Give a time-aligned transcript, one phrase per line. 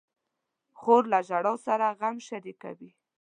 [0.79, 2.91] خور له ژړا سره غم شریکوي.